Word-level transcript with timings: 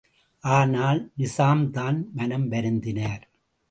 ஆனால் 0.43 1.11
நிசாம்தான் 1.17 1.99
மனம் 2.13 2.51
வருந்தினார்! 2.51 3.23